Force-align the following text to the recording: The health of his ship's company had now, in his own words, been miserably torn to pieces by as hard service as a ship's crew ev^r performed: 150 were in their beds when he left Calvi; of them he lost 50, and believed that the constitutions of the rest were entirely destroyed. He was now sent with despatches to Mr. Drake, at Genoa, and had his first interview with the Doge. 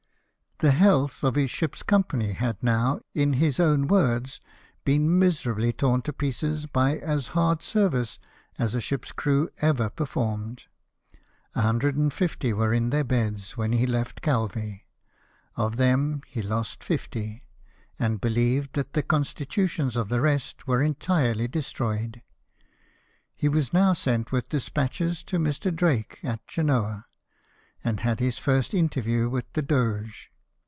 The 0.63 0.69
health 0.73 1.23
of 1.23 1.33
his 1.33 1.49
ship's 1.49 1.81
company 1.81 2.33
had 2.33 2.61
now, 2.61 2.99
in 3.15 3.33
his 3.33 3.59
own 3.59 3.87
words, 3.87 4.39
been 4.85 5.17
miserably 5.17 5.73
torn 5.73 6.03
to 6.03 6.13
pieces 6.13 6.67
by 6.67 6.97
as 6.99 7.29
hard 7.29 7.63
service 7.63 8.19
as 8.59 8.75
a 8.75 8.79
ship's 8.81 9.11
crew 9.11 9.49
ev^r 9.63 9.95
performed: 9.95 10.65
150 11.53 12.53
were 12.53 12.75
in 12.75 12.91
their 12.91 13.03
beds 13.03 13.57
when 13.57 13.71
he 13.71 13.87
left 13.87 14.21
Calvi; 14.21 14.85
of 15.55 15.77
them 15.77 16.21
he 16.27 16.43
lost 16.43 16.83
50, 16.83 17.43
and 17.97 18.21
believed 18.21 18.73
that 18.73 18.93
the 18.93 19.01
constitutions 19.01 19.95
of 19.95 20.09
the 20.09 20.21
rest 20.21 20.67
were 20.67 20.83
entirely 20.83 21.47
destroyed. 21.47 22.21
He 23.35 23.49
was 23.49 23.73
now 23.73 23.93
sent 23.93 24.31
with 24.31 24.49
despatches 24.49 25.23
to 25.23 25.39
Mr. 25.39 25.75
Drake, 25.75 26.19
at 26.21 26.45
Genoa, 26.47 27.07
and 27.83 28.01
had 28.01 28.19
his 28.19 28.37
first 28.37 28.75
interview 28.75 29.27
with 29.27 29.51
the 29.53 29.63
Doge. 29.63 30.27